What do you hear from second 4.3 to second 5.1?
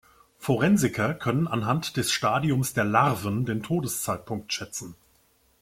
schätzen.